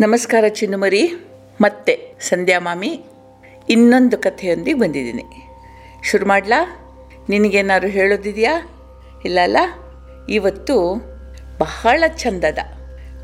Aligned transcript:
ನಮಸ್ಕಾರ 0.00 0.44
ಚಿನ್ನುಮರಿ, 0.48 1.12
ಮತ್ತೆ 1.60 2.14
ಸಂಧ್ಯಾ 2.20 2.60
ಮಾಮಿ, 2.60 3.04
ಇನ್ನೊಂದು 3.68 4.18
ಕಥೆಯೊಂದಿಗೆ 4.18 4.78
ಬಂದಿದ್ದೀನಿ. 4.78 5.24
ಶುರು 6.04 6.28
ಮಾಡಲಾ? 6.28 6.60
ನಿನಗೇನಾದ್ರು 7.28 7.90
ಹೇಳೋದಿದೆಯಾ? 7.90 8.68
ಇಲ್ಲ 9.24 9.38
ಅಲ್ಲ? 9.42 9.56
ಇವತ್ತು 10.28 10.94
ಬಹಳ 11.58 12.04
ಚಂದದ 12.16 12.58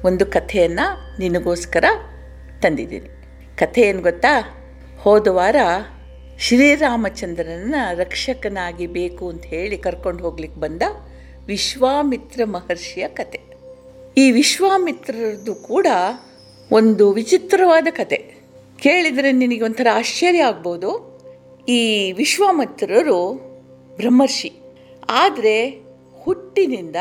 ಒಂದು 0.05 0.27
ಕಥೆಯನ್ನು 0.27 1.19
ನಿನಗೋಸ್ಕರ 1.19 1.85
ತಂದಿದ್ದೀನಿ. 2.63 3.09
ಕಥೆ 3.57 3.81
ಏನು 3.81 4.03
ಗೊತ್ತಾ? 4.03 4.41
ಹೋದ 4.99 5.27
ವಾರ 5.29 5.57
ಶ್ರೀರಾಮಚಂದ್ರನ 6.39 7.75
ರಕ್ಷಕನಾಗಿ 7.95 8.87
ಬೇಕು 8.87 9.29
ಅಂತ 9.29 9.45
ಹೇಳಿ 9.45 9.79
ಕರ್ಕೊಂಡು 9.79 10.25
ಹೋಗ್ಲಿಕ್ಕೆ 10.25 10.61
ಬಂದ 10.61 10.83
ವಿಶ್ವಾಮಿತ್ರ 11.47 12.45
ಮಹರ್ಷಿಯ 12.45 13.09
ಕತೆ. 13.09 13.41
ಈ 14.17 14.31
ವಿಶ್ವಾಮಿತ್ರರದ್ದು 14.31 15.55
ಕೂಡ 15.55 15.87
ಒಂದು 16.73 17.13
ವಿಚಿತ್ರವಾದ 17.13 17.87
ಕತೆ. 17.91 18.35
ಕೇಳಿದರೆ 18.81 19.33
ನಿನಗೆ 19.33 19.61
ಒಂಥರ 19.61 19.87
ಆಶ್ಚರ್ಯ 19.93 20.43
ಆಗ್ಬೋದು. 20.43 21.21
ಈ 21.69 22.13
ವಿಶ್ವಾಮಿತ್ರರು 22.13 23.33
ಬ್ರಹ್ಮರ್ಷಿ. 23.97 24.53
ಆದರೆ 25.09 25.83
ಹುಟ್ಟಿನಿಂದ 26.21 26.97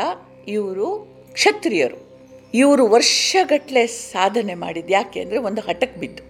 ಇವರು 0.48 1.08
ಕ್ಷತ್ರಿಯರು. 1.32 2.10
ಇವರು 2.54 2.86
ವರ್ಷಗಟ್ಟಲೆ 2.86 3.86
ಸಾಧನೆ 3.86 4.54
ಮಾಡಿದ್ದು 4.54 4.92
ಯಾಕೆ 4.92 5.20
ಅಂದರೆ 5.20 5.38
ಒಂದು 5.38 5.60
ಹಠಕ್ಕೆ 5.60 6.00
ಬಿದ್ದು. 6.00 6.22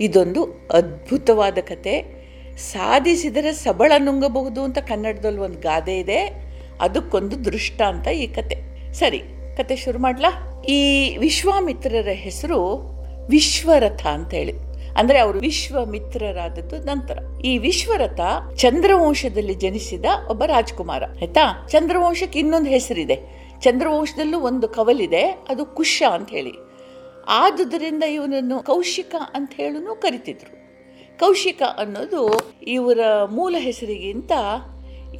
ಇದೊಂದು 0.00 0.68
ಅದ್ಭುತವಾದ 0.72 1.58
ಕತೆ. 1.58 2.18
ಸಾಧಿಸಿದರೆ 2.56 3.52
ಸಬಳ 3.52 3.92
ನುಂಗಬಹುದು 3.98 4.62
ಅಂತ 4.62 4.78
ಕನ್ನಡದಲ್ಲಿ 4.78 5.38
ಒಂದು 5.38 5.60
ಗಾದೆ 5.60 5.98
ಇದೆ. 5.98 6.48
ಅದಕ್ಕೊಂದು 6.80 7.44
ದೃಷ್ಟಾಂತ 7.44 8.08
ಈ 8.08 8.26
ಕತೆ. 8.26 8.56
ಸರಿ, 8.92 9.22
ಕತೆ 9.56 9.76
ಶುರು 9.76 9.98
ಮಾಡ್ಲಾ? 9.98 10.47
ಈ 10.66 11.16
ವಿಶ್ವಾಮಿತ್ರರ 11.16 12.08
ಹೆಸರು 12.08 12.90
ವಿಶ್ವರಥ 13.28 14.06
ಅಂತ 14.06 14.34
ಹೇಳಿ. 14.34 14.52
ಅಂದ್ರೆ 14.98 15.18
ಅವರು 15.18 15.38
ವಿಶ್ವಮಿತ್ರರಾದದ್ದು 15.38 16.78
ನಂತರ. 16.78 17.18
ಈ 17.44 17.58
ವಿಶ್ವರಥ 17.58 18.20
ಚಂದ್ರವಂಶದಲ್ಲಿ 18.56 19.54
ಜನಿಸಿದ 19.54 20.04
ಒಬ್ಬ 20.30 20.44
ರಾಜ್ಕುಮಾರ, 20.44 21.04
ಆಯ್ತಾ? 21.04 21.66
ಚಂದ್ರವಂಶಕ್ಕೆ 21.68 22.38
ಇನ್ನೊಂದು 22.38 22.70
ಹೆಸರಿದೆ. 22.70 23.48
ಚಂದ್ರವಂಶದಲ್ಲೂ 23.60 24.40
ಒಂದು 24.40 24.68
ಕವಲಿದೆ, 24.68 25.24
ಅದು 25.24 25.66
ಕುಶ 25.66 26.02
ಅಂತ 26.12 26.30
ಹೇಳಿ. 26.30 26.52
ಆದುದರಿಂದ 27.28 28.04
ಇವನನ್ನು 28.04 28.62
ಕೌಶಿಕ 28.62 29.14
ಅಂತ 29.34 29.50
ಹೇಳೂ 29.56 29.94
ಕರಿತಿದ್ರು. 29.94 30.58
ಕೌಶಿಕ 31.18 31.62
ಅನ್ನೋದು 31.78 32.52
ಇವರ 32.62 32.98
ಮೂಲ 33.30 33.54
ಹೆಸರಿಗಿಂತ 33.58 34.32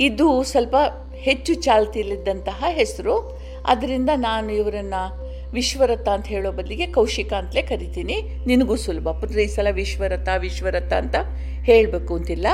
ಇದು 0.01 0.43
ಸ್ವಲ್ಪ 0.43 0.77
ಹೆಚ್ಚು 1.15 1.55
ಚಾಲ್ತಿಯಲ್ಲಿದ್ದಂತಹ 1.55 2.65
ಹೆಸರು. 2.69 3.39
ಅದರಿಂದ 3.67 4.11
ನಾನು 4.17 4.53
ಇವರನ್ನು 4.53 5.28
ವಿಶ್ವರಥ 5.53 6.09
ಅಂತ 6.09 6.27
ಹೇಳೋ 6.27 6.53
ಬದಲಿಗೆ 6.53 6.87
ಕೌಶಿಕ 6.87 7.33
ಅಂತಲೇ 7.33 7.63
ಕರಿತೀನಿ. 7.63 8.23
ನಿನಗೂ 8.47 8.77
ಸುಲಭ. 8.77 9.09
ಪುತ್ರ, 9.09 9.39
ಈ 9.39 9.47
ಸಲ 9.47 9.67
ವಿಶ್ವರಥ 9.71 10.29
ವಿಶ್ವರಥ 10.39 10.93
ಅಂತ 10.93 11.15
ಹೇಳಬೇಕು 11.63 12.17
ಅಂತಿಲ್ಲ. 12.17 12.47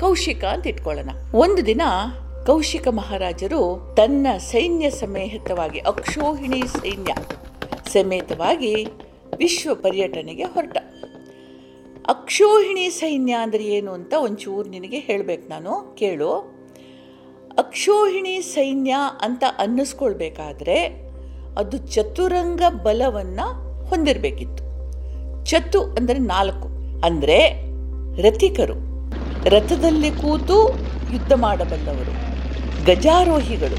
ಕೌಶಿಕ 0.00 0.44
ಅಂತ 0.44 0.66
ಇಟ್ಕೊಳ್ಳೋಣ. 0.66 1.10
ಒಂದು 1.34 1.66
ದಿನ 1.66 1.82
ಕೌಶಿಕ 2.46 2.88
ಮಹಾರಾಜರು 2.88 3.94
ತನ್ನ 3.96 4.26
ಸೈನ್ಯ 4.38 4.90
ಸಮೇತವಾಗಿ 4.90 5.78
ಅಕ್ಷೋಹಿಣಿ 5.78 6.62
ಸೈನ್ಯ 6.66 7.14
ಸಮೇತವಾಗಿ 7.92 8.86
ವಿಶ್ವ 9.36 9.74
ಪರ್ಯಟನೆಗೆ 9.74 10.42
ಹೊರಟ. 10.42 10.76
ಅಕ್ಷೋಹಿಣಿ 12.08 12.90
ಸೈನ್ಯ 12.90 13.32
ಅಂದರೆ 13.32 13.64
ಏನು 13.64 13.92
ಅಂತ 13.92 14.14
ಒಂಚೂರು 14.18 14.68
ನಿನಗೆ 14.68 14.98
ಹೇಳಬೇಕು 14.98 15.48
ನಾನು. 15.48 15.96
ಕೇಳು. 15.98 16.32
ಅಕ್ಷೋಹಿಣಿ 17.58 18.40
ಸೈನ್ಯ 18.40 18.96
ಅಂತ 19.20 19.44
ಅನ್ನಿಸ್ಕೊಳ್ಬೇಕಾದ್ರೆ 19.58 21.03
ಅದು 21.58 21.76
ಚತುರಂಗ 21.76 22.62
ಬಲವನ್ನು 22.82 23.64
ಹೊಂದಿರಬೇಕಿತ್ತು. 23.84 24.64
ಚತು 25.44 25.82
ಅಂದರೆ 25.82 26.18
ನಾಲ್ಕು. 26.18 26.68
ಅಂದರೆ 27.04 27.38
ರಥಿಕರು. 28.22 28.74
ರಥದಲ್ಲಿ 29.48 30.10
ಕೂತು 30.10 30.84
ಯುದ್ಧ 31.10 31.32
ಮಾಡಬಲ್ಲವರು. 31.36 32.12
ಗಜಾರೋಹಿಗಳು. 32.84 33.76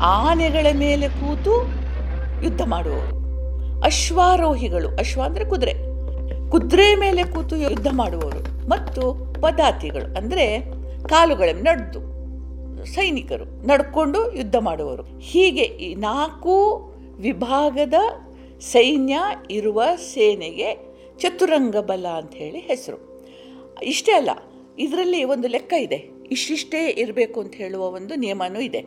ಆನೆಗಳ 0.00 0.66
ಮೇಲೆ 0.72 1.08
ಕೂತು 1.08 1.74
ಯುದ್ಧ 2.42 2.62
ಮಾಡುವವರು. 2.66 3.22
ಅಶ್ವಾರೋಹಿಗಳು. 3.80 4.88
ಅಶ್ವ 4.88 5.22
ಅಂದರೆ 5.22 5.44
ಕುದುರೆ. 5.44 5.74
ಕುದುರೆ 6.50 6.94
ಮೇಲೆ 6.94 7.24
ಕೂತು 7.24 7.56
ಯುದ್ಧ 7.56 7.86
ಮಾಡುವವರು. 7.92 8.68
ಮತ್ತು 8.68 9.34
ಪದಾತಿಗಳು 9.40 10.16
ಅಂದರೆ 10.16 10.60
ಕಾಲುಗಳ 11.08 11.48
ನಡೆದು. 11.52 12.12
ಸೈನಿಕರು 12.84 13.66
ನಡ್ಕೊಂಡು 13.66 14.32
ಯುದ್ಧ 14.32 14.56
ಮಾಡುವರು 14.56 15.02
ಹೀಗೆ 15.18 15.60
ಈ 15.60 15.94
ನಾಲ್ಕು 15.94 16.91
ವಿಭಾಗದ 17.22 17.94
ಸೈನ್ಯ 18.60 19.18
ಇರುವ 19.50 19.82
ಸೇನೆಗೆ 19.96 20.92
ಚತುರಂಗ 21.18 21.76
ಬಲ 21.76 22.08
ಅಂತ 22.08 22.34
ಹೇಳಿ 22.34 22.58
ಹೆಸರು. 22.58 23.26
ಇಷ್ಟೇ 23.82 24.12
ಅಲ್ಲ, 24.12 24.30
ಇದರಲ್ಲಿ 24.78 25.24
ಒಂದು 25.24 25.48
ಲೆಕ್ಕ 25.48 25.72
ಇದೆ. 25.72 26.08
ಇಷ್ಟಿಷ್ಟೇ 26.30 26.88
ಇರಬೇಕು 26.88 27.40
ಅಂತ 27.40 27.54
ಹೇಳುವ 27.54 27.82
ಒಂದು 27.82 28.14
ನಿಯಮನೂ 28.14 28.60
ಇದೆ. 28.60 28.84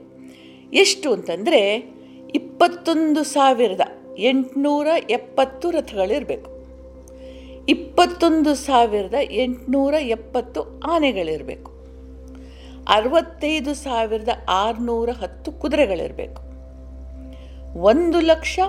ಎಷ್ಟು 0.74 1.14
ಅಂತಂದರೆ, 1.14 1.92
ಇಪ್ಪತ್ತೊಂದು 2.36 3.24
ಸಾವಿರದ 3.24 3.82
ಎಂಟುನೂರ 4.18 4.88
ಎಪ್ಪತ್ತು 5.10 5.72
ರಥಗಳಿರಬೇಕು. 5.72 6.52
ಇಪ್ಪತ್ತೊಂದು 7.70 8.56
ಸಾವಿರದ 8.56 9.14
ಎಂಟುನೂರ 9.32 9.94
ಎಪ್ಪತ್ತು 9.94 10.80
ಆನೆಗಳಿರಬೇಕು. 10.80 11.72
ಅರವತ್ತೈದು 12.88 13.74
ಸಾವಿರದ 13.74 14.30
ಆರುನೂರ 14.50 15.10
ಹತ್ತು 15.10 15.52
ಕುದುರೆಗಳಿರಬೇಕು. 15.52 16.45
ಒಂದು 17.76 18.20
ಲಕ್ಷ 18.20 18.60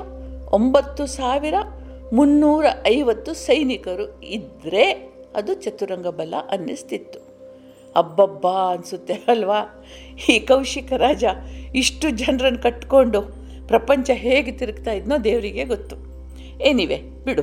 ಒಂಬತ್ತು 0.53 1.07
ಸಾವಿರ 1.07 1.55
ಮುನ್ನೂರ 2.13 2.67
ಐವತ್ತು 2.87 3.35
ಸೈನಿಕರು 3.35 4.23
ಇದ್ದರೆ 4.23 5.15
ಅದು 5.37 5.55
ಚತುರಂಗ 5.55 6.07
ಬಲ 6.07 6.35
ಅನ್ನಿಸ್ತಿತ್ತು. 6.51 7.19
ಅಬ್ಬಬ್ಬಾ 7.97 8.73
ಅನಿಸುತ್ತೆ 8.73 9.15
ಅಲ್ವಾ? 9.15 9.87
ಈ 10.29 10.39
ಕೌಶಿಕ 10.39 10.93
ರಾಜ 10.93 11.25
ಇಷ್ಟು 11.75 12.11
ಜನರನ್ನು 12.11 12.63
ಕಟ್ಕೊಂಡು 12.63 13.23
ಪ್ರಪಂಚ 13.69 14.11
ಹೇಗೆ 14.13 14.53
ತಿರುಗ್ತಾ 14.53 14.93
ಇದ್ನೋ 14.93 15.19
ದೇವರಿಗೆ 15.25 15.65
ಗೊತ್ತು. 15.65 15.97
ಏನಿವೆ 16.63 17.01
ಬಿಡು. 17.01 17.43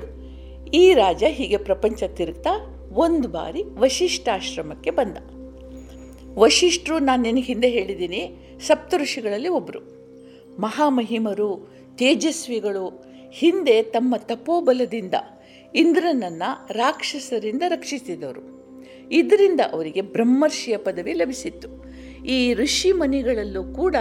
ಈ 0.69 0.94
ರಾಜ 0.94 1.24
ಹೀಗೆ 1.28 1.57
ಪ್ರಪಂಚ 1.57 2.03
ತಿರುಗ್ತಾ 2.03 2.50
ಒಂದು 2.94 3.28
ಬಾರಿ 3.28 3.63
ವಶಿಷ್ಠಾಶ್ರಮಕ್ಕೆ 3.63 4.91
ಬಂದ. 4.91 5.18
ವಶಿಷ್ಠರು 6.38 7.00
ನಾನು 7.00 7.22
ನಿನಗೆ 7.22 7.41
ಹಿಂದೆ 7.41 7.69
ಹೇಳಿದ್ದೀನಿ 7.69 8.35
ಸಪ್ತಋಷಿಗಳಲ್ಲಿ 8.59 9.47
ಒಬ್ಬರು 9.47 10.03
ಮಹಾಮಹಿಮರು, 10.59 11.74
ತೇಜಸ್ವಿಗಳು 11.96 13.03
ಹಿಂದೆ 13.31 13.84
ತಮ್ಮ 13.84 14.16
ತಪೋಬಲದಿಂದ 14.18 15.14
ಇಂದ್ರನನ್ನು 15.75 16.68
ರಾಕ್ಷಸರಿಂದ 16.72 17.62
ರಕ್ಷಿಸಿದವರು 17.68 18.53
ಇದರಿಂದ 19.12 19.59
ಅವರಿಗೆ 19.72 20.02
ಬ್ರಹ್ಮರ್ಷಿಯ 20.02 20.78
ಪದವಿ 20.78 21.13
ಲಭಿಸಿತ್ತು. 21.13 21.84
ಈ 22.25 22.53
ಋಷಿ 22.53 22.92
ಮನಿಗಳಲ್ಲೂ 22.92 23.63
ಕೂಡ 23.63 23.96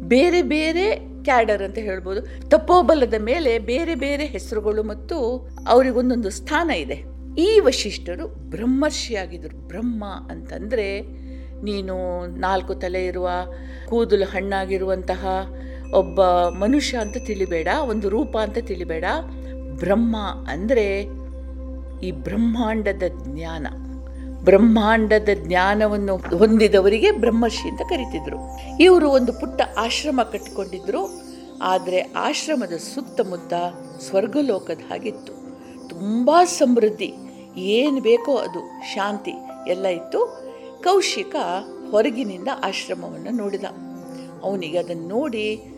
ಬೇರೆ 0.00 0.42
ಬೇರೆ 0.42 0.96
ಕ್ಯಾಡರ್ 1.24 1.62
ಅಂತ 1.62 1.78
ಹೇಳ್ಬೋದು. 1.78 2.48
ತಪೋಬಲದ 2.48 3.14
ಮೇಲೆ 3.14 3.58
ಬೇರೆ 3.58 3.94
ಬೇರೆ 3.94 4.24
ಹೆಸರುಗಳು 4.24 4.82
ಮತ್ತು 4.82 5.48
ಅವರಿಗೊಂದೊಂದು 5.68 6.30
ಸ್ಥಾನ 6.30 6.70
ಇದೆ. 6.70 7.02
ಈ 7.40 7.60
ವಶಿಷ್ಠರು 7.60 8.26
ಬ್ರಹ್ಮರ್ಷಿಯಾಗಿದ್ದರು 8.26 9.68
ಬ್ರಹ್ಮ 9.68 10.04
ಅಂತಂದರೆ 10.30 11.00
ನೀನು 11.62 12.26
ನಾಲ್ಕು 12.26 12.74
ತಲೆ 12.74 13.06
ಇರುವ, 13.06 13.30
ಕೂದಲು 13.88 14.24
ಹಣ್ಣಾಗಿರುವಂತಹ 14.24 15.26
ಒಬ್ಬ 15.92 16.24
ಮನುಷ್ಯ 16.48 16.98
ಅಂತ 16.98 17.16
ತಿಳಿಬೇಡ, 17.16 17.68
ಒಂದು 17.82 18.08
ರೂಪ 18.08 18.38
ಅಂತ 18.38 18.58
ತಿಳಿಬೇಡ. 18.58 19.04
ಬ್ರಹ್ಮ 19.76 20.16
ಅಂದರೆ 20.48 21.00
ಈ 22.06 22.10
ಬ್ರಹ್ಮಾಂಡದ 22.10 23.02
ಜ್ಞಾನ. 23.22 23.66
ಬ್ರಹ್ಮಾಂಡದ 24.44 25.28
ಜ್ಞಾನವನ್ನು 25.34 26.16
ಹೊಂದಿದವರಿಗೆ 26.16 27.10
ಬ್ರಹ್ಮರ್ಷಿ 27.10 27.68
ಅಂತ 27.68 27.80
ಕರಿತಿದ್ರು. 27.80 28.36
ಇವರು 28.80 29.10
ಒಂದು 29.10 29.32
ಪುಟ್ಟ 29.32 29.62
ಆಶ್ರಮ 29.78 30.20
ಕಟ್ಟಿಕೊಂಡಿದ್ರು. 30.32 31.24
ಆದರೆ 31.62 32.00
ಆಶ್ರಮದ 32.00 32.72
ಸುತ್ತಮುತ್ತ 32.72 33.54
ಸ್ವರ್ಗಲೋಕದ 34.00 34.78
ಹಾಗಿತ್ತು. 34.90 35.32
ತುಂಬ 35.88 36.30
ಸಮೃದ್ಧಿ. 36.44 37.14
ಏನು 37.56 38.00
ಬೇಕೋ 38.00 38.36
ಅದು, 38.36 38.84
ಶಾಂತಿ 38.94 39.32
ಎಲ್ಲ 39.68 39.86
ಇತ್ತು. 39.86 40.44
ಕೌಶಿಕ 40.82 41.36
ಹೊರಗಿನಿಂದ 41.90 42.48
ಆಶ್ರಮವನ್ನು 42.64 43.30
ನೋಡಿದ. 43.36 43.64
ಅವನಿಗೆ 44.42 44.78
ಅದನ್ನು 44.78 45.08
ನೋಡಿ 45.08 45.73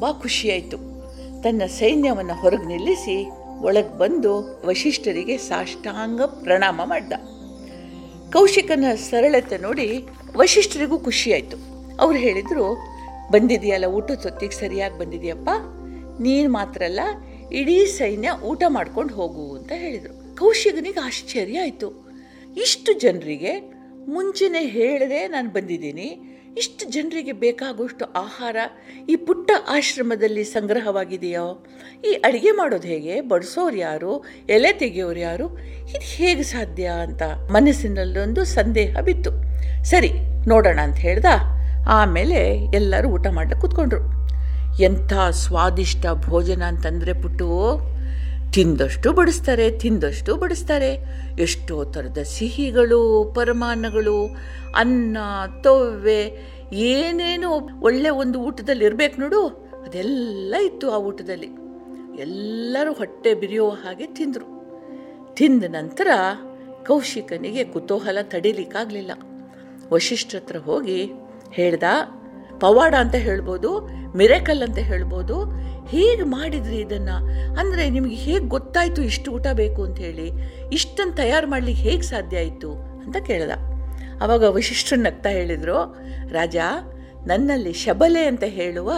ತುಂಬ 0.00 0.18
ಖುಷಿಯಾಯಿತು. 0.20 0.76
ತನ್ನ 1.42 1.62
ಸೈನ್ಯವನ್ನು 1.78 2.34
ಹೊರಗೆ 2.34 2.66
ನಿಲ್ಲಿಸಿ 2.66 3.16
ಒಳಗೆ 3.60 3.98
ಬಂದು 3.98 4.30
ವಶಿಷ್ಠರಿಗೆ 4.66 5.36
ಸಾಷ್ಟಾಂಗ 5.36 6.20
ಪ್ರಣಾಮ 6.22 6.80
ಮಾಡ್ದ. 6.84 7.12
ಕೌಶಿಕನ 8.32 8.84
ಸರಳತೆ 9.10 9.58
ನೋಡಿ 9.58 9.88
ವಶಿಷ್ಠರಿಗೂ 10.36 10.98
ಖುಷಿಯಾಯಿತು. 10.98 11.56
ಅವ್ರು 12.00 12.18
ಹೇಳಿದರು, 12.18 12.66
ಬಂದಿದೆಯಲ್ಲ, 13.32 13.84
ಊಟ 13.84 14.12
ಸೊತ್ತಿಗೆ 14.12 14.56
ಸರಿಯಾಗಿ 14.56 14.98
ಬಂದಿದೆಯಪ್ಪ. 14.98 15.50
ನೀನು 16.20 16.52
ಮಾತ್ರ 16.52 16.82
ಅಲ್ಲ, 16.84 17.00
ಇಡೀ 17.52 17.78
ಸೈನ್ಯ 17.84 18.30
ಊಟ 18.44 18.62
ಮಾಡ್ಕೊಂಡು 18.68 19.14
ಹೋಗು 19.14 19.56
ಅಂತ 19.56 19.72
ಹೇಳಿದರು. 19.76 20.36
ಕೌಶಿಕನಿಗೆ 20.36 21.00
ಆಶ್ಚರ್ಯ 21.00 21.58
ಆಯಿತು. 21.58 21.90
ಇಷ್ಟು 22.62 22.92
ಜನರಿಗೆ 22.98 23.54
ಮುಂಚೆನೇ 24.08 24.64
ಹೇಳದೆ 24.66 25.28
ನಾನು 25.28 25.50
ಬಂದಿದ್ದೀನಿ 25.50 26.10
ಇಷ್ಟು 26.56 26.90
ಜನರಿಗೆ 26.90 27.32
ಬೇಕಾಗುವಷ್ಟು 27.32 28.04
ಆಹಾರ 28.04 28.56
ಈ 29.08 29.16
ಪುಟ್ಟ 29.16 29.50
ಆಶ್ರಮದಲ್ಲಿ 29.68 30.44
ಸಂಗ್ರಹವಾಗಿದೆಯೋ? 30.44 31.64
ಈ 32.04 32.12
ಅಡುಗೆ 32.12 32.50
ಮಾಡೋದು 32.50 32.88
ಹೇಗೆ? 32.88 33.20
ಬಡಿಸೋರು 33.20 33.76
ಯಾರು? 33.76 34.24
ಎಲೆ 34.48 34.72
ತೆಗೆಯೋರು 34.72 35.18
ಯಾರು? 35.18 35.58
ಇದು 35.58 36.00
ಹೇಗೆ 36.00 36.42
ಸಾಧ್ಯ 36.42 36.84
ಅಂತ 36.84 37.22
ಮನಸ್ಸಿನಲ್ಲೊಂದು 37.22 38.44
ಸಂದೇಹ 38.44 39.00
ಬಿತ್ತು. 39.00 39.30
ಸರಿ, 39.84 40.10
ನೋಡೋಣ 40.48 40.80
ಅಂತ 40.82 40.96
ಹೇಳ್ದ? 40.96 41.24
ಆಮೇಲೆ 41.88 42.64
ಎಲ್ಲರೂ 42.74 43.08
ಊಟ 43.08 43.26
ಮಾಡಲಿಕ್ಕೆ 43.26 43.60
ಕೂತ್ಕೊಂಡ್ರು. 43.60 44.20
ಎಂಥ 44.82 45.12
ಸ್ವಾದಿಷ್ಟ 45.30 46.06
ಭೋಜನ 46.14 46.62
ಅಂತಂದರೆ 46.62 47.12
ಪುಟ್ಟು 47.12 47.80
ತಿಂದಷ್ಟು 48.52 49.12
ಬಡಿಸ್ತಾರೆ 49.12 49.78
ತಿಂದಷ್ಟು 49.78 50.36
ಬಡಿಸ್ತಾರೆ. 50.36 50.90
ಎಷ್ಟೋ 51.40 51.84
ಥರದ 51.84 52.18
ಸಿಹಿಗಳು, 52.22 53.32
ಪರಮಾನ್ನಗಳು, 53.34 54.36
ಅನ್ನ, 54.76 55.18
ತೊವ್ವೆ, 55.62 56.38
ಏನೇನು 56.72 57.80
ಒಳ್ಳೆ 57.80 58.10
ಒಂದು 58.10 58.40
ಊಟದಲ್ಲಿ 58.40 58.84
ಇರಬೇಕು 58.84 59.20
ನೋಡು, 59.20 59.46
ಅದೆಲ್ಲ 59.86 60.54
ಇತ್ತು 60.62 60.90
ಆ 60.90 60.96
ಊಟದಲ್ಲಿ. 60.96 61.48
ಎಲ್ಲರೂ 62.20 62.92
ಹೊಟ್ಟೆ 62.92 63.34
ಬಿರಿಯೋ 63.34 63.68
ಹಾಗೆ 63.68 64.06
ತಿಂದರು. 64.06 64.48
ತಿಂದ 65.34 65.64
ನಂತರ 65.68 66.08
ಕೌಶಿಕನಿಗೆ 66.86 67.64
ಕುತೂಹಲ 67.64 68.18
ತಡೀಲಿಕ್ಕಾಗಲಿಲ್ಲ. 68.22 69.12
ವಶಿಷ್ಠ 69.92 70.34
ಹತ್ರ 70.34 70.56
ಹೋಗಿ 70.56 71.10
ಹೇಳ್ದ 71.50 71.82
ಪವಾಡ 72.60 72.94
ಅಂತ 72.98 73.14
ಹೇಳ್ಬೋದು, 73.14 73.88
ಮಿರೇಕಲ್ 74.16 74.62
ಅಂತ 74.62 74.78
ಹೇಳ್ಬೋದು. 74.78 75.36
ಹೇಗೆ 75.86 76.22
ಮಾಡಿದ್ರಿ 76.22 76.76
ಇದನ್ನು? 76.76 77.16
ಅಂದರೆ 77.56 77.90
ನಿಮಗೆ 77.90 78.16
ಹೇಗೆ 78.16 78.46
ಗೊತ್ತಾಯಿತು 78.46 79.02
ಇಷ್ಟು 79.02 79.32
ಊಟ 79.32 79.46
ಬೇಕು 79.52 79.84
ಅಂತ 79.84 79.98
ಹೇಳಿ? 79.98 80.32
ಇಷ್ಟನ್ನು 80.72 81.14
ತಯಾರು 81.16 81.46
ಮಾಡಲಿಕ್ಕೆ 81.50 81.82
ಹೇಗೆ 81.82 82.02
ಸಾಧ್ಯ 82.02 82.38
ಆಯಿತು 82.38 82.72
ಅಂತ 82.72 83.16
ಕೇಳ್ದ. 83.16 83.50
ಆವಾಗ 84.22 84.44
ವಶಿಷ್ಠರು 84.44 85.00
ನಗ್ತಾ 85.00 85.28
ಹೇಳಿದರು, 85.28 85.96
ರಾಜ, 86.28 86.56
ನನ್ನಲ್ಲಿ 87.26 87.72
ಶಬಲೆ 87.72 88.26
ಅಂತ 88.26 88.44
ಹೇಳುವ 88.46 88.92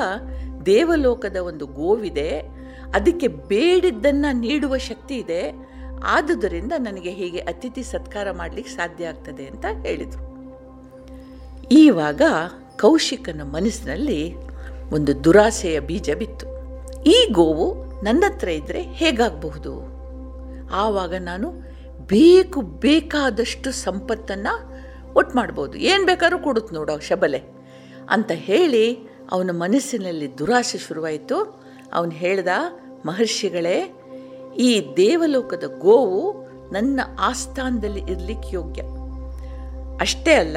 ದೇವಲೋಕದ 0.67 1.37
ಒಂದು 1.37 1.67
ಗೋವಿದೆ. 1.67 2.41
ಅದಕ್ಕೆ 2.94 3.29
ಬೇಡಿದ್ದನ್ನು 3.29 4.37
ನೀಡುವ 4.41 4.76
ಶಕ್ತಿ 4.76 5.14
ಇದೆ. 5.14 5.73
ಆದುದರಿಂದ 6.05 6.73
ನನಗೆ 6.79 7.11
ಹೀಗೆ 7.11 7.38
ಅತಿಥಿ 7.38 7.82
ಸತ್ಕಾರ 7.82 8.31
ಮಾಡಲಿಕ್ಕೆ 8.31 8.73
ಸಾಧ್ಯ 8.73 9.06
ಆಗ್ತದೆ 9.06 9.44
ಅಂತ 9.47 9.64
ಹೇಳಿದರು. 9.87 10.23
ಈವಾಗ 11.73 12.23
ಕೌಶಿಕನ 12.81 13.41
ಮನಸ್ಸಿನಲ್ಲಿ 13.45 14.37
ಒಂದು 14.93 15.25
ದುರಾಸೆಯ 15.25 15.81
ಬೀಜ 15.81 16.11
ಬಿತ್ತು. 16.19 16.47
ಈ 17.03 17.29
ಗೋವು 17.33 17.93
ನನ್ನ 18.05 18.25
ಹತ್ರ 18.29 18.49
ಇದ್ದರೆ 18.49 18.83
ಹೇಗಾಗಬಹುದು? 18.83 19.93
ಆವಾಗ 20.73 21.15
ನಾನು 21.15 21.51
ಬೇಕು 22.07 22.61
ಬೇಕಾದಷ್ಟು 22.61 23.73
ಸಂಪತ್ತನ್ನು 23.73 24.73
ಒಟ್ಟು 25.15 25.37
ಮಾಡ್ಬೋದು. 25.37 25.79
ಏನು 25.79 26.07
ಬೇಕಾದ್ರೂ 26.07 26.39
ಕೊಡುತ್ತೆ 26.39 26.75
ನೋಡೋ 26.75 26.99
ಶಬಲೆ 26.99 27.43
ಅಂತ 28.11 28.31
ಹೇಳಿ 28.35 28.97
ಅವನ 29.31 29.51
ಮನಸ್ಸಿನಲ್ಲಿ 29.53 30.39
ದುರಾಸೆ 30.39 30.79
ಶುರುವಾಯಿತು. 30.79 31.63
ಅವನು 31.93 32.11
ಹೇಳ್ದ, 32.11 32.49
ಮಹರ್ಷಿಗಳೇ, 33.07 33.95
ಈ 34.57 34.95
ದೇವಲೋಕದ 34.97 35.65
ಗೋವು 35.79 36.49
ನನ್ನ 36.73 37.01
ಆಸ್ಥಾನದಲ್ಲಿ 37.21 38.01
ಇರಲಿಕ್ಕೆ 38.01 38.49
ಯೋಗ್ಯ. 38.53 38.83
ಅಷ್ಟೇ 40.01 40.35
ಅಲ್ಲ 40.35 40.57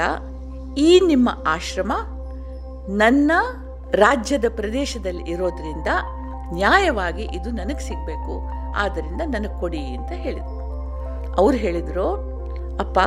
ಈ 0.77 0.99
ನಿಮ್ಮ 0.99 1.29
ಆಶ್ರಮ 1.47 1.91
ನನ್ನ 2.89 3.31
ರಾಜ್ಯದ 3.91 4.45
ಪ್ರದೇಶದಲ್ಲಿ 4.55 5.31
ಇರೋದ್ರಿಂದ 5.31 5.87
ನ್ಯಾಯವಾಗಿ 6.53 7.23
ಇದು 7.23 7.49
ನನಗೆ 7.49 7.79
ಸಿಗಬೇಕು. 7.79 8.49
ಆದ್ದರಿಂದ 8.75 9.21
ನನಗೆ 9.25 9.59
ಕೊಡಿ 9.59 9.79
ಅಂತ 9.79 10.11
ಹೇಳಿದರು. 10.11 10.65
ಅವ್ರು 11.37 11.57
ಹೇಳಿದರು, 11.57 12.09
ಅಪ್ಪ, 12.79 12.99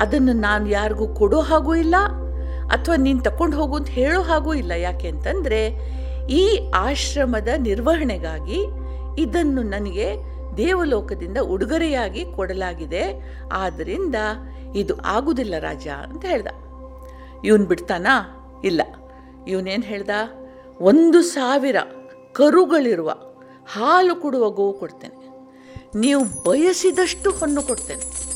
ಅದನ್ನು 0.00 0.32
ನಾನು 0.32 0.68
ಯಾರಿಗೂ 0.68 1.14
ಕೊಡೋ 1.14 1.40
ಹಾಗೂ 1.40 1.74
ಇಲ್ಲ, 1.74 1.94
ಅಥವಾ 2.72 2.96
ನೀನು 2.96 3.20
ತಕೊಂಡು 3.20 3.56
ಹೋಗು 3.56 3.76
ಅಂತ 3.76 3.88
ಹೇಳೋ 3.88 4.22
ಹಾಗೂ 4.22 4.54
ಇಲ್ಲ. 4.54 4.72
ಯಾಕೆ 4.72 5.08
ಅಂತಂದರೆ, 5.08 5.60
ಈ 6.30 6.70
ಆಶ್ರಮದ 6.74 7.48
ನಿರ್ವಹಣೆಗಾಗಿ 7.58 8.66
ಇದನ್ನು 9.18 9.62
ನನಗೆ 9.62 10.16
ದೇವಲೋಕದಿಂದ 10.56 11.38
ಉಡುಗೊರೆಯಾಗಿ 11.38 12.24
ಕೊಡಲಾಗಿದೆ. 12.24 13.34
ಆದ್ದರಿಂದ 13.52 14.14
ಇದು 14.74 14.96
ಆಗುವುದಿಲ್ಲ 15.04 15.54
ರಾಜ, 15.58 15.88
ಅಂತ 15.88 16.24
ಹೇಳ್ದ. 16.24 16.46
ಇವನು 17.44 17.64
ಬಿಡ್ತಾನಾ? 17.64 18.14
ಇಲ್ಲ. 18.64 18.82
ಇವನೇನು 19.48 19.82
ಹೇಳ್ದ? 19.82 20.10
ಒಂದು 20.80 21.22
ಸಾವಿರ 21.22 21.76
ಕರುಗಳಿರುವ 22.32 23.10
ಹಾಲು 23.72 24.16
ಕೊಡುವ 24.16 24.50
ಗೋವು 24.50 24.72
ಕೊಡ್ತೇನೆ. 24.72 25.28
ನೀವು 25.98 26.24
ಬಯಸಿದಷ್ಟು 26.24 27.30
ಹಣ್ಣು 27.30 27.62
ಕೊಡ್ತೇನೆ. 27.62 28.28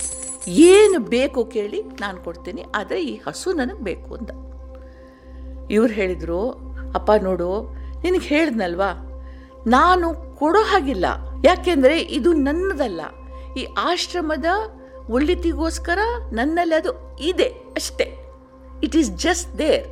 ಏನು 0.50 0.98
ಬೇಕು 0.98 1.44
ಕೇಳಿ 1.44 1.82
ನಾನು 1.82 2.20
ಕೊಡ್ತೀನಿ, 2.20 2.64
ಆದರೆ 2.74 3.02
ಈ 3.02 3.16
ಹಸು 3.16 3.52
ನನಗೆ 3.52 3.82
ಬೇಕು 3.82 4.14
ಅಂತ. 4.14 4.30
ಇವ್ರು 5.70 5.92
ಹೇಳಿದರು, 5.92 6.48
ಅಪ್ಪ 6.94 7.10
ನೋಡು, 7.12 7.74
ನಿನಗೆ 8.02 8.26
ಹೇಳಿದ್ನಲ್ವಾ? 8.26 8.92
ನಾನು 9.66 10.36
ಕೊಡೋ 10.36 10.58
ಹಾಗಿಲ್ಲ. 10.58 11.04
ಯಾಕೆಂದರೆ 11.44 12.00
ಇದು 12.00 12.32
ನನ್ನದಲ್ಲ. 12.32 13.00
ಈ 13.56 13.66
ಆಶ್ರಮದ 13.78 14.44
ಒಳ್ಳಿತಿಗೋಸ್ಕರ 15.10 15.98
ನನ್ನಲ್ಲಿ 16.32 16.74
ಅದು 16.74 17.18
ಇದೆ 17.20 17.44
ಅಷ್ಟೇ. 17.44 18.21
ಇಟ್ 18.82 18.96
ಈಸ್ 19.00 19.10
ಜಸ್ಟ್ 19.26 19.50
ದೇರ್ 19.58 19.86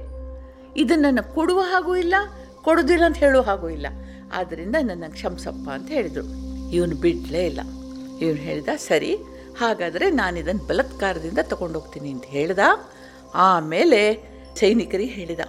ಇದನ್ನು 0.77 1.35
ಕೊಡುವ 1.35 1.61
ಹಾಗೂ 1.73 1.93
ಇಲ್ಲ 1.97 2.15
ಕೊಡೋದಿಲ್ಲ 2.65 3.05
ಅಂತ 3.05 3.19
ಹೇಳೋ 3.25 3.41
ಹಾಗೂ 3.43 3.69
ಇಲ್ಲ. 3.69 3.87
ಆದ್ದರಿಂದ 4.33 4.77
ನನ್ನ 4.83 5.05
ಕ್ಷಮಿಸಪ್ಪ 5.09 5.67
ಅಂತ 5.71 5.89
ಹೇಳಿದರು. 5.91 6.25
ಇವನು 6.77 6.97
ಬಿಡಲೇ 6.97 7.43
ಇಲ್ಲ. 7.47 7.61
ಇವನು 8.21 8.41
ಹೇಳಿದ, 8.47 8.69
ಸರಿ, 8.89 9.13
ಹಾಗಾದರೆ 9.59 10.11
ನಾನು 10.11 10.37
ಇದನ್ನು 10.39 10.65
ಬಲತ್ಕಾರದಿಂದ 10.67 11.39
ತಗೊಂಡೋಗ್ತೀನಿ 11.43 12.11
ಅಂತ 12.11 12.25
ಹೇಳ್ದ. 12.25 12.59
ಆಮೇಲೆ 13.35 14.01
ಸೈನಿಕರಿಗೆ 14.61 15.13
ಹೇಳಿದ, 15.13 15.41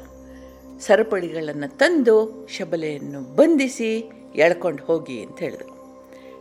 ಸರಪಳಿಗಳನ್ನು 0.79 1.69
ತಂದು 1.77 2.47
ಶಬಲೆಯನ್ನು 2.57 3.21
ಬಂಧಿಸಿ 3.35 3.91
ಎಳ್ಕೊಂಡು 4.35 4.83
ಹೋಗಿ 4.83 5.17
ಅಂತ 5.25 5.39
ಹೇಳಿದರು. 5.39 5.69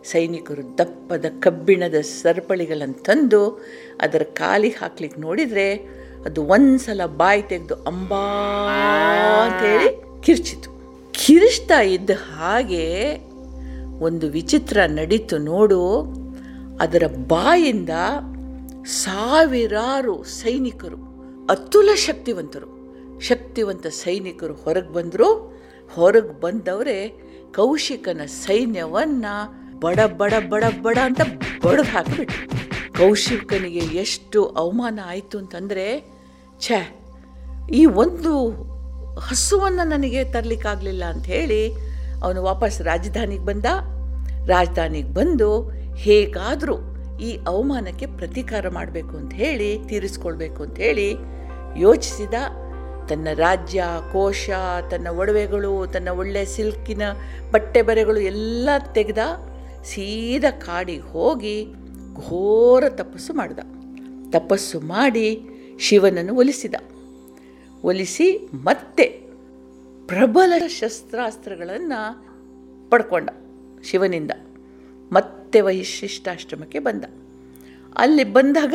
ಸೈನಿಕರು 0.04 0.62
ದಪ್ಪದ 0.78 1.26
ಕಬ್ಬಿಣದ 1.40 1.98
ಸರಪಳಿಗಳನ್ನು 2.00 2.98
ತಂದು 3.02 3.42
ಅದರ 4.00 4.22
ಕಾಲಿಗೆ 4.22 4.76
ಹಾಕ್ಲಿಕ್ಕೆ 4.76 5.20
ನೋಡಿದರೆ 5.20 5.66
ಅದು 6.24 6.44
ಒಂದ್ಸಲ 6.44 7.00
ಬಾಯಿ 7.06 7.42
ತೆಗೆದು 7.42 7.74
ಅಂಬಾ 7.74 8.24
ಅಂತೇಳಿ 9.44 10.02
ಕಿರ್ಚಿತು. 10.22 10.70
ಕಿರಿಸ್ತಾ 11.12 11.80
ಇದ್ದ 11.80 12.10
ಹಾಗೆ 12.10 13.16
ಒಂದು 13.98 14.28
ವಿಚಿತ್ರ 14.28 14.80
ನಡೀತು 14.86 15.38
ನೋಡು. 15.38 16.02
ಅದರ 16.80 17.02
ಬಾಯಿಂದ 17.06 17.90
ಸಾವಿರಾರು 18.84 20.24
ಸೈನಿಕರು 20.24 20.96
ಅತುಲ 21.50 21.94
ಶಕ್ತಿವಂತರು 21.94 22.68
ಶಕ್ತಿವಂತ 23.20 23.86
ಸೈನಿಕರು 23.86 24.54
ಹೊರಗೆ 24.54 24.92
ಬಂದರು. 24.92 25.60
ಹೊರಗೆ 25.94 26.40
ಬಂದವರೇ 26.40 27.22
ಕೌಶಿಕನ 27.54 28.20
ಸೈನ್ಯವನ್ನು 28.26 29.60
ಬಡ 29.80 30.00
ಬಡ 30.00 30.34
ಬಡ 30.48 30.64
ಬಡ 30.82 30.98
ಅಂತ 31.04 31.20
ಬಡದು 31.62 31.82
ಹಾಕಿಬಿಟ್ರು. 31.82 32.69
ಕೌಶಿಕನಿಗೆ 33.00 33.78
ಎಷ್ಟು 33.78 34.46
ಅವಮಾನ 34.46 35.00
ಆಯಿತು 35.06 35.38
ಅಂತಂದರೆ, 35.38 36.12
ಛೇ, 36.60 37.00
ಈ 37.72 37.86
ಒಂದು 37.86 38.50
ಹಸುವನ್ನು 39.14 39.88
ನನಗೆ 39.88 40.24
ತರಲಿಕ್ಕಾಗಲಿಲ್ಲ 40.24 41.04
ಅಂತ 41.04 41.26
ಹೇಳಿ 41.26 41.72
ಅವನು 42.22 42.42
ವಾಪಸ್ 42.42 42.82
ರಾಜಧಾನಿಗೆ 42.82 43.44
ಬಂದ. 43.44 43.64
ರಾಜಧಾನಿಗೆ 44.46 45.14
ಬಂದು 45.14 45.70
ಹೇಗಾದರೂ 45.94 46.76
ಈ 47.18 47.38
ಅವಮಾನಕ್ಕೆ 47.46 48.06
ಪ್ರತೀಕಾರ 48.06 48.68
ಮಾಡಬೇಕು 48.68 49.16
ಅಂತ 49.16 49.32
ಹೇಳಿ, 49.32 49.78
ತೀರಿಸ್ಕೊಳ್ಬೇಕು 49.88 50.62
ಅಂತ 50.62 50.78
ಹೇಳಿ 50.78 51.16
ಯೋಚಿಸಿದ. 51.76 52.34
ತನ್ನ 53.08 53.28
ರಾಜ್ಯ, 53.34 53.84
ಕೋಶ, 54.12 54.50
ತನ್ನ 54.90 55.08
ಒಡವೆಗಳು, 55.08 55.86
ತನ್ನ 55.86 56.08
ಒಳ್ಳೆಯ 56.08 56.44
ಸಿಲ್ಕಿನ 56.44 57.02
ಬಟ್ಟೆ 57.50 57.82
ಬರೆಗಳು 57.82 58.20
ಎಲ್ಲ 58.20 58.68
ತೆಗೆದ 58.92 59.18
ಸೀದಾ 59.84 60.50
ಕಾಡಿಗೆ 60.50 61.12
ಹೋಗಿ 61.12 61.74
ಘೋರ 62.28 62.88
ತಪಸ್ಸು 62.88 63.34
ಮಾಡಿದ. 63.34 63.58
ತಪಸ್ಸು 64.30 64.80
ಮಾಡಿ 64.80 65.40
ಶಿವನನ್ನು 65.78 66.34
ಒಲಿಸಿದ. 66.34 66.74
ಒಲಿಸಿ 67.84 68.48
ಮತ್ತೆ 68.54 69.04
ಪ್ರಬಲ 70.06 70.52
ಶಸ್ತ್ರಾಸ್ತ್ರಗಳನ್ನು 70.66 72.00
ಪಡ್ಕೊಂಡ 72.90 73.28
ಶಿವನಿಂದ. 73.84 74.30
ಮತ್ತೆ 75.12 75.60
ವೈಶಿಷ್ಟಾಶ್ರಮಕ್ಕೆ 75.60 76.78
ಬಂದ. 76.78 77.04
ಅಲ್ಲಿ 77.96 78.24
ಬಂದಾಗ 78.24 78.74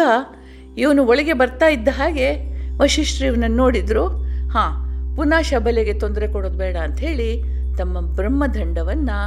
ಇವನು 0.77 1.05
ಒಳಗೆ 1.05 1.33
ಬರ್ತಾ 1.33 1.67
ಇದ್ದ 1.67 1.87
ಹಾಗೆ 1.87 2.55
ವಶಿಷ್ಠರು 2.77 3.27
ಇವನನ್ನು 3.27 3.57
ನೋಡಿದರು, 3.57 4.07
ಹಾಂ, 4.49 4.85
ಪುನಃ 5.15 5.41
ಶಬಲೆಗೆ 5.41 5.99
ತೊಂದರೆ 5.99 6.27
ಕೊಡೋದು 6.27 6.57
ಬೇಡ 6.57 6.77
ಅಂಥೇಳಿ 6.77 7.43
ತಮ್ಮ 7.77 8.01
ಬ್ರಹ್ಮದಂಡವನ್ನು 8.01 9.17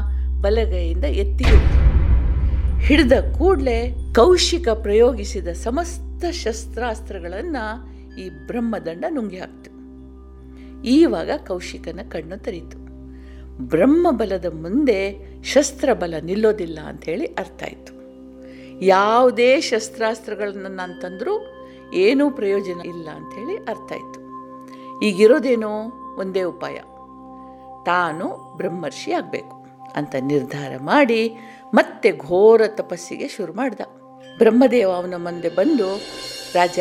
ಬಲಗೈಯಿಂದ 0.42 1.04
ಎತ್ತಿ 1.04 1.44
ಹಿಡಿದ 2.80 3.12
ಕೂಡಲೇ 3.38 3.94
ಕೌಶಿಕ 4.14 4.68
ಪ್ರಯೋಗಿಸಿದ 4.68 5.48
ಸಮಸ್ತ 5.48 6.24
ಶಸ್ತ್ರಾಸ್ತ್ರಗಳನ್ನು 6.30 7.64
ಈ 8.16 8.28
ಬ್ರಹ್ಮದಂಡ 8.28 9.04
ನುಂಗಿ 9.08 9.38
ಹಾಕ್ತು. 9.38 9.70
ಈವಾಗ 10.82 11.30
ಕೌಶಿಕನ 11.46 12.00
ಕಣ್ಣು 12.08 12.36
ತೆರೀತು. 12.36 12.78
ಬ್ರಹ್ಮಬಲದ 13.68 14.46
ಮುಂದೆ 14.46 15.18
ಶಸ್ತ್ರಬಲ 15.42 16.14
ನಿಲ್ಲೋದಿಲ್ಲ 16.22 16.78
ಅಂಥೇಳಿ 16.86 17.26
ಅರ್ಥ 17.26 17.62
ಆಯಿತು. 17.62 17.92
ಯಾವುದೇ 18.84 19.60
ಶಸ್ತ್ರಾಸ್ತ್ರಗಳನ್ನು 19.60 20.68
ನಾನು 20.68 21.00
ತಂದರೂ 21.00 21.46
ಏನೂ 21.94 22.30
ಪ್ರಯೋಜನ 22.30 22.80
ಇಲ್ಲ 22.80 23.08
ಅಂಥೇಳಿ 23.08 23.56
ಅರ್ಥ 23.56 23.92
ಆಯಿತು. 23.92 24.20
ಈಗಿರೋದೇನೋ 25.04 25.92
ಒಂದೇ 26.18 26.42
ಉಪಾಯ. 26.42 26.74
ತಾನು 27.84 28.56
ಬ್ರಹ್ಮರ್ಷಿ 28.56 29.12
ಆಗಬೇಕು 29.12 29.58
ಅಂತ 29.96 30.14
ನಿರ್ಧಾರ 30.20 30.72
ಮಾಡಿ 30.82 31.30
ಮತ್ತೆ 31.74 32.16
ಘೋರ 32.16 32.60
ತಪಸ್ಸಿಗೆ 32.66 33.28
ಶುರು 33.28 33.52
ಮಾಡ್ದ. 33.52 33.80
ಬ್ರಹ್ಮದೇವ 34.38 34.90
ಅವನ 34.90 35.14
ಮುಂದೆ 35.16 35.48
ಬಂದು, 35.48 35.96
ರಾಜ, 36.54 36.78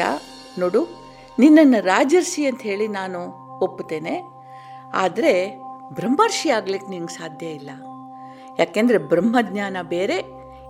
ನೋಡು, 0.60 0.88
ನಿನ್ನನ್ನು 1.40 1.86
ರಾಜರ್ಷಿ 1.86 2.46
ಅಂತ 2.46 2.62
ಹೇಳಿ 2.62 2.88
ನಾನು 2.88 3.20
ಒಪ್ಪುತ್ತೇನೆ. 3.60 4.22
ಆದರೆ 4.96 5.62
ಬ್ರಹ್ಮರ್ಷಿ 5.94 6.50
ಆಗ್ಲಿಕ್ಕೆ 6.50 6.90
ನಿಂಗೆ 6.90 7.14
ಸಾಧ್ಯ 7.14 7.46
ಇಲ್ಲ. 7.46 7.70
ಯಾಕೆಂದರೆ 8.60 8.98
ಬ್ರಹ್ಮಜ್ಞಾನ 8.98 9.78
ಬೇರೆ, 9.82 10.24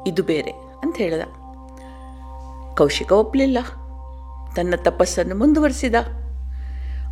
ಇದು 0.08 0.24
ಬೇರೆ, 0.24 0.52
ಅಂತ 0.52 0.98
ಹೇಳ್ದ. 0.98 1.24
ಕೌಶಿಕ 2.78 3.12
ಒಪ್ಪಲಿಲ್ಲ 3.12 3.58
ತನ್ನ 4.56 4.74
ತಪಸ್ಸನ್ನು 4.78 5.36
ಮುಂದುವರಿಸಿದ. 5.36 5.96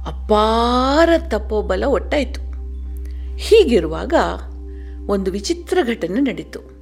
ಅಪಾರ 0.08 1.10
ತಪೋಬಲ 1.28 1.84
ಒಟ್ಟಾಯಿತು. 1.84 2.42
ಹೀಗಿರುವಾಗ 3.38 4.14
ಒಂದು 5.10 5.32
ವಿಚಿತ್ರ 5.32 5.78
ಘಟನೆ 5.84 6.20
ನಡೀತು. 6.22 6.75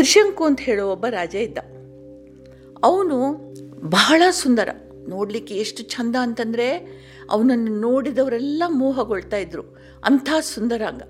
ತ್ರಿಶಂಕು 0.00 0.44
ಅಂತ 0.44 0.60
ಹೇಳೋ 0.60 0.92
ಒಬ್ಬ 0.92 1.06
ರಾಜ 1.10 1.34
ಇದ್ದ. 1.34 1.58
ಅವನು 2.84 3.16
ಬಹಳ 3.90 4.22
ಸುಂದರ. 4.30 4.68
ನೋಡಲಿಕ್ಕೆ 5.08 5.54
ಎಷ್ಟು 5.54 5.82
ಚಂದ 5.82 6.16
ಅಂತಂದರೆ 6.20 7.00
ಅವನನ್ನು 7.30 7.80
ನೋಡಿದವರೆಲ್ಲ 7.80 8.62
ಮೋಹಗೊಳ್ತಾ 8.68 9.36
ಇದ್ರು. 9.36 9.62
ಅಂಥ 10.04 10.30
ಸುಂದರಾಂಗ. 10.40 11.02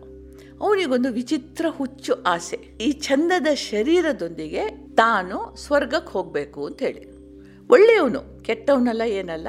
ಅವನಿಗೊಂದು 0.61 1.13
ವಿಚಿತ್ರ 1.13 1.67
ಹುಚ್ಚು 1.69 2.15
ಆಸೆ. 2.27 2.57
ಈ 2.81 2.93
ಚಂದದ 2.93 3.47
ಶರೀರದೊಂದಿಗೆ 3.55 4.69
ತಾನು 4.95 5.57
ಸ್ವರ್ಗಕ್ಕೆ 5.57 6.13
ಹೋಗಬೇಕು 6.13 6.67
ಅಂತ 6.67 6.83
ಹೇಳಿ. 6.83 7.11
ಒಳ್ಳೆಯವನು, 7.69 8.43
ಕೆಟ್ಟವನಲ್ಲ 8.43 9.03
ಏನಲ್ಲ, 9.03 9.49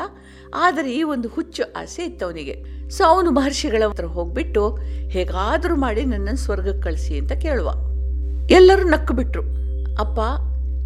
ಆದರೆ 0.54 0.96
ಈ 0.96 1.04
ಒಂದು 1.04 1.30
ಹುಚ್ಚು 1.30 1.74
ಆಸೆ 1.78 2.04
ಇತ್ತು 2.04 2.26
ಅವನಿಗೆ 2.26 2.90
ಸೊ 2.90 3.04
ಅವನು 3.04 3.32
ಮಹರ್ಷಿಗಳ 3.32 3.84
ಹತ್ರ 3.88 4.06
ಹೋಗ್ಬಿಟ್ಟು 4.06 4.76
ಹೇಗಾದರೂ 5.10 5.76
ಮಾಡಿ 5.76 6.06
ನನ್ನನ್ನು 6.06 6.38
ಸ್ವರ್ಗಕ್ಕೆ 6.38 6.82
ಕಳಿಸಿ 6.82 7.18
ಅಂತ 7.18 7.32
ಕೇಳುವ. 7.32 7.91
ಎಲ್ಲರೂ 8.50 8.90
ನಕ್ಕು 8.90 9.14
ಬಿಟ್ರು 9.14 9.42
ಅಪ್ಪ, 9.96 10.20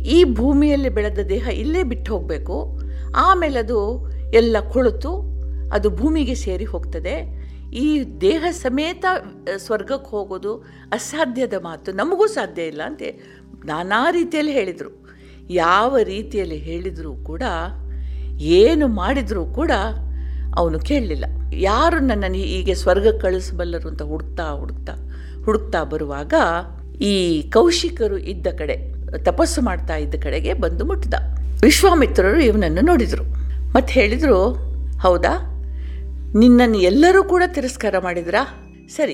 ಈ 0.04 0.24
ಭೂಮಿಯಲ್ಲಿ 0.24 0.90
ಬೆಳೆದ 0.90 1.20
ದೇಹ 1.30 1.48
ಇಲ್ಲೇ 1.54 1.84
ಬಿಟ್ಟು 1.84 2.18
ಹೋಗಬೇಕು. 2.18 2.80
ಆಮೇಲೆ 3.16 3.60
ಅದು 3.60 4.10
ಎಲ್ಲ 4.34 4.58
ಕೊಳುತು, 4.72 5.12
ಅದು 5.72 5.90
ಭೂಮಿಗೆ 5.90 6.36
ಸೇರಿ 6.36 6.66
ಹೋಗ್ತದೆ. 6.66 7.46
ಈ 7.74 8.04
ದೇಹ 8.22 8.46
ಸಮೇತ 8.52 9.06
ಸ್ವರ್ಗಕ್ಕೆ 9.58 10.10
ಹೋಗೋದು 10.10 10.56
ಅಸಾಧ್ಯದ 10.92 11.54
ಮಾತು. 11.64 11.92
ನಮಗೂ 11.92 12.28
ಸಾಧ್ಯ 12.28 12.62
ಇಲ್ಲ 12.62 12.82
ಅಂತ. 12.86 13.02
ನಾನಾ 13.66 14.12
ರೀತಿಯಲ್ಲಿ 14.12 14.52
ಹೇಳಿದರು. 14.52 15.06
ಯಾವ 15.50 15.98
ರೀತಿಯಲ್ಲಿ 15.98 16.58
ಹೇಳಿದರೂ 16.58 17.16
ಕೂಡ, 17.16 17.44
ಏನು 18.38 18.88
ಮಾಡಿದರೂ 18.88 19.46
ಕೂಡ 19.46 19.72
ಅವನು 20.56 20.80
ಕೇಳಲಿಲ್ಲ. 20.80 21.26
ಯಾರು 21.54 22.00
ನನ್ನನ್ನು 22.00 22.38
ಹೀಗೆ 22.38 22.74
ಸ್ವರ್ಗಕ್ಕೆ 22.74 23.22
ಕಳಿಸಬಲ್ಲರು 23.22 23.90
ಅಂತ 23.90 24.02
ಹುಡುಕ್ತಾ 24.02 24.52
ಹುಡುಕ್ತಾ 24.52 24.94
ಹುಡುಕ್ತಾ 25.44 25.84
ಬರುವಾಗ 25.84 26.34
ಈ 27.02 27.42
ಕೌಶಿಕರು 27.42 28.18
ಇದ್ದ 28.18 28.48
ಕಡೆ, 28.48 28.78
ತಪಸ್ಸು 29.24 29.62
ಮಾಡ್ತಾ 29.62 29.96
ಇದ್ದ 29.96 30.16
ಕಡೆಗೆ 30.24 30.54
ಬಂದು 30.54 30.86
ಮುಟ್ಟಿದ. 30.86 31.14
ವಿಶ್ವಾಮಿತ್ರರು 31.62 32.40
ಇವನನ್ನು 32.40 32.82
ನೋಡಿದರು. 32.82 33.24
ಮತ್ತು 33.74 33.94
ಹೇಳಿದರು, 33.94 34.54
ಹೌದಾ? 35.00 35.52
ನಿನ್ನನ್ನು 36.38 36.78
ಎಲ್ಲರೂ 36.78 37.24
ಕೂಡ 37.24 37.44
ತಿರಸ್ಕಾರ 37.48 37.98
ಮಾಡಿದ್ರಾ? 37.98 38.72
ಸರಿ, 38.90 39.14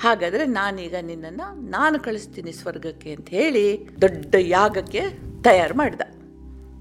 ಹಾಗಾದರೆ 0.00 0.46
ನಾನೀಗ 0.46 0.94
ನಿನ್ನನ್ನು 1.02 1.70
ನಾನು 1.70 1.98
ಕಳಿಸ್ತೀನಿ 1.98 2.52
ಸ್ವರ್ಗಕ್ಕೆ 2.52 3.12
ಅಂತ 3.12 3.28
ಹೇಳಿ 3.28 3.88
ದೊಡ್ಡ 4.00 4.34
ಯಾಗಕ್ಕೆ 4.40 5.00
ತಯಾರು 5.42 5.74
ಮಾಡಿದ. 5.74 6.00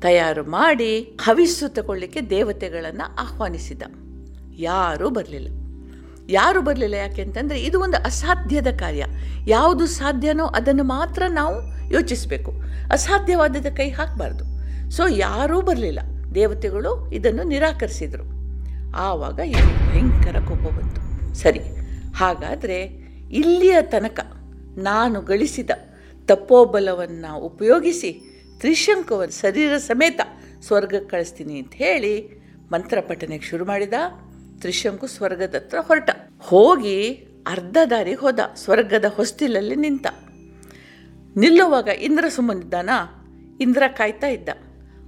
ತಯಾರು 0.02 0.44
ಮಾಡಿ 0.44 1.02
ಹವಿಸ್ಸು 1.02 1.74
ತಗೊಳ್ಳಿಕ್ಕೆ 1.74 2.22
ದೇವತೆಗಳನ್ನು 2.22 3.16
ಆಹ್ವಾನಿಸಿದ. 3.22 3.82
ಯಾರೂ 4.58 5.10
ಬರಲಿಲ್ಲ. 5.10 5.59
ಯಾರು 6.32 6.62
ಬರಲಿಲ್ಲ 6.62 6.96
ಯಾಕೆ 6.96 7.22
ಅಂತಂದರೆ 7.22 7.60
ಇದು 7.62 7.78
ಒಂದು 7.80 7.98
ಅಸಾಧ್ಯದ 7.98 8.70
ಕಾರ್ಯ. 8.78 9.06
ಯಾವುದು 9.48 9.86
ಸಾಧ್ಯನೋ 9.86 10.46
ಅದನ್ನು 10.46 10.84
ಮಾತ್ರ 10.84 11.24
ನಾವು 11.30 11.56
ಯೋಚಿಸಬೇಕು. 11.94 12.52
ಅಸಾಧ್ಯವಾದದ 12.92 13.70
ಕೈ 13.78 13.90
ಹಾಕಬಾರ್ದು. 13.90 14.46
ಸೊ 14.92 15.08
ಯಾರೂ 15.08 15.62
ಬರಲಿಲ್ಲ. 15.62 16.00
ದೇವತೆಗಳು 16.36 16.92
ಇದನ್ನು 17.12 17.44
ನಿರಾಕರಿಸಿದರು. 17.44 18.26
ಆವಾಗ 18.96 19.40
ಇಲ್ಲಿ 19.40 19.74
ಭಯಂಕರ 19.90 20.38
ಕೋಪ 20.40 20.64
ಬಂತು. 20.78 21.02
ಸರಿ, 21.34 21.62
ಹಾಗಾದರೆ 22.18 22.80
ಇಲ್ಲಿಯ 23.32 23.78
ತನಕ 23.82 24.20
ನಾನು 24.78 25.22
ಗಳಿಸಿದ 25.22 25.72
ತಪ್ಪೋಬಲವನ್ನು 26.26 27.32
ಉಪಯೋಗಿಸಿ 27.40 28.12
ತ್ರಿಶಂಕವನ್ನು 28.60 29.36
ಶರೀರ 29.42 29.78
ಸಮೇತ 29.78 30.22
ಸ್ವರ್ಗಕ್ಕೆ 30.68 31.10
ಕಳಿಸ್ತೀನಿ 31.10 31.56
ಅಂತ 31.60 31.74
ಹೇಳಿ 31.74 32.14
ಮಂತ್ರ 32.72 32.98
ಪಠನೆಗೆ 33.02 33.46
ಶುರು 33.50 33.66
ಮಾಡಿದ. 33.66 33.94
ತ್ರಿಶಂಕು 34.62 35.08
ಸ್ವರ್ಗದ 35.08 35.56
ಹತ್ರ 35.56 35.78
ಹೊರಟ. 35.80 36.10
ಹೋಗಿ 36.40 37.12
ಅರ್ಧ 37.48 37.78
ದಾರಿ 37.90 38.14
ಹೋದ, 38.14 38.40
ಸ್ವರ್ಗದ 38.56 39.06
ಹೊಸ್ತಿಲಲ್ಲಿ 39.16 39.76
ನಿಂತ. 39.76 40.08
ನಿಲ್ಲುವಾಗ 41.38 41.88
ಇಂದ್ರ 41.88 42.26
ಸುಮ್ಮನಿದ್ದಾನ? 42.30 42.90
ಇಂದ್ರ 43.62 43.84
ಕಾಯ್ತಾ 43.88 44.28
ಇದ್ದ. 44.28 44.50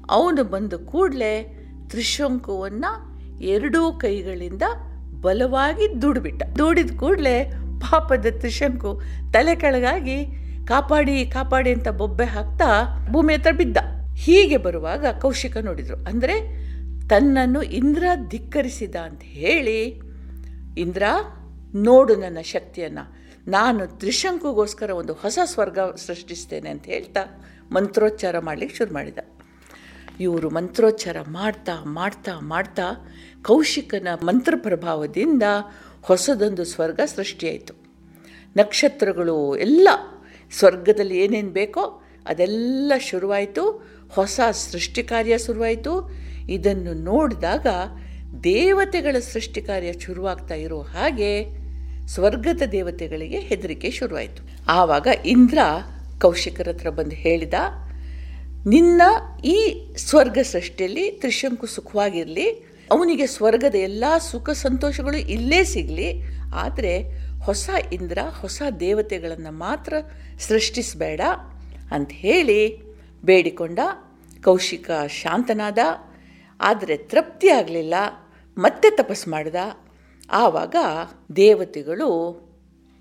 ಅವನು 0.10 0.43
ಬಂದು 0.43 0.79
ಕೂಡಲೇ 0.79 1.58
ತ್ರಿಶಂಕುವನ್ನು 1.89 2.91
ಎರಡೂ 3.41 3.91
ಕೈಗಳಿಂದ 3.91 4.62
ಬಲವಾಗಿ 5.22 6.01
ದೂಡಿಬಿಟ್ಟ. 6.01 6.43
ದೂಡಿದ 6.43 7.00
ಕೂಡಲೇ 7.00 7.51
ಪಾಪದ 7.81 8.25
ತ್ರಿಶಂಕು 8.39 9.01
ತಲೆ 9.34 9.55
ಕೆಳಗಾಗಿ 9.55 10.25
ಕಾಪಾಡಿ 10.67 11.25
ಕಾಪಾಡಿ 11.25 11.74
ಅಂತ 11.74 11.88
ಬೊಬ್ಬೆ 11.88 12.25
ಹಾಕ್ತಾ 12.25 12.98
ಭೂಮಿ 13.12 13.34
ಹತ್ರ 13.34 13.51
ಬಿದ್ದ. 13.51 13.77
ಹೀಗೆ 14.15 14.58
ಬರುವಾಗ 14.58 15.05
ಕೌಶಿಕ 15.22 15.58
ನೋಡಿದರು. 15.58 16.10
ಅಂದರೆ 16.10 16.60
ತನ್ನನ್ನು 17.11 17.61
ಇಂದ್ರ 17.61 18.03
ಧಿಕ್ಕರಿಸಿದ 18.27 18.95
ಅಂತ 18.95 19.21
ಹೇಳಿ, 19.23 20.01
ಇಂದ್ರ 20.77 21.03
ನೋಡು 21.75 22.15
ನನ್ನ 22.15 22.37
ಶಕ್ತಿಯನ್ನು. 22.41 23.03
ನಾನು 23.47 23.87
ತ್ರಿಶಂಕುಗೋಸ್ಕರ 23.87 24.89
ಒಂದು 24.89 25.13
ಹೊಸ 25.13 25.39
ಸ್ವರ್ಗ 25.45 25.79
ಸೃಷ್ಟಿಸ್ತೇನೆ 25.79 26.69
ಅಂತ 26.69 26.85
ಹೇಳ್ತಾ 26.85 27.43
ಮಂತ್ರೋಚ್ಚಾರ 27.71 28.39
ಮಾಡಲಿಕ್ಕೆ 28.39 28.77
ಶುರು 28.77 28.93
ಮಾಡಿದ. 28.93 29.17
ಇವರು 30.19 30.49
ಮಂತ್ರೋಚ್ಚಾರ 30.49 31.17
ಮಾಡ್ತಾ 31.27 31.83
ಮಾಡ್ತಾ 31.83 32.39
ಮಾಡ್ತಾ 32.39 33.11
ಕೌಶಿಕನ 33.43 34.07
ಮಂತ್ರ 34.23 34.53
ಪ್ರಭಾವದಿಂದ 34.57 35.43
ಹೊಸದೊಂದು 36.01 36.63
ಸ್ವರ್ಗ 36.63 36.99
ಸೃಷ್ಟಿಯಾಯಿತು. 37.15 37.73
ನಕ್ಷತ್ರಗಳು 38.57 39.57
ಎಲ್ಲ 39.57 39.87
ಸ್ವರ್ಗದಲ್ಲಿ 40.51 41.19
ಏನೇನು 41.19 41.49
ಬೇಕೋ 41.49 42.03
ಅದೆಲ್ಲ 42.25 42.93
ಶುರುವಾಯಿತು. 42.99 43.87
ಹೊಸ 44.09 44.39
ಸೃಷ್ಟಿ 44.51 45.03
ಕಾರ್ಯ 45.03 45.37
ಶುರುವಾಯಿತು. 45.37 46.21
ಇದನ್ನು 46.55 46.93
ನೋಡಿದಾಗ 46.93 47.67
ದೇವತೆಗಳ 48.43 49.15
ಸೃಷ್ಟಿ 49.19 49.62
ಕಾರ್ಯ 49.62 49.91
ಶುರುವಾಗ್ತಾ 50.05 50.55
ಇರೋ 50.55 50.81
ಹಾಗೆ 50.93 51.31
ಸ್ವರ್ಗದ 52.13 52.63
ದೇವತೆಗಳಿಗೆ 52.71 53.39
ಹೆದರಿಕೆ 53.39 53.91
ಶುರುವಾಯಿತು. 53.91 54.41
ಆವಾಗ 54.67 55.07
ಇಂದ್ರ 55.25 55.60
ಕೌಶಿಕರ 56.24 56.69
ಹತ್ರ 56.69 56.89
ಬಂದು 56.89 57.15
ಹೇಳಿದ, 57.15 57.53
ನಿನ್ನ 58.65 59.01
ಈ 59.43 59.57
ಸ್ವರ್ಗ 59.98 60.39
ಸೃಷ್ಟಿಯಲ್ಲಿ 60.53 61.05
ತ್ರಿಶಂಕು 61.12 61.67
ಸುಖವಾಗಿರಲಿ, 61.67 62.48
ಅವನಿಗೆ 62.91 63.25
ಸ್ವರ್ಗದ 63.25 63.75
ಎಲ್ಲ 63.75 64.03
ಸುಖ 64.31 64.50
ಸಂತೋಷಗಳು 64.50 65.19
ಇಲ್ಲೇ 65.36 65.63
ಸಿಗಲಿ, 65.63 66.10
ಆದರೆ 66.53 66.93
ಹೊಸ 67.48 67.69
ಇಂದ್ರ 67.93 68.19
ಹೊಸ 68.41 68.62
ದೇವತೆಗಳನ್ನು 68.79 69.51
ಮಾತ್ರ 69.51 69.93
ಸೃಷ್ಟಿಸಬೇಡ 70.48 71.21
ಅಂತ 71.91 72.12
ಹೇಳಿ 72.12 72.62
ಬೇಡಿಕೊಂಡ 73.24 73.79
ಕೌಶಿಕ 74.43 74.89
ಶಾಂತನಾದ. 75.07 75.79
ಆದರೆ 76.69 76.95
ತೃಪ್ತಿ 77.11 77.49
ಆಗಲಿಲ್ಲ, 77.59 77.95
ಮತ್ತೆ 78.57 78.87
ತಪಸ್ 79.01 79.25
ಮಾಡಿದ. 79.33 79.59
ಆವಾಗ 80.41 80.75
ದೇವತೆಗಳು 81.39 82.09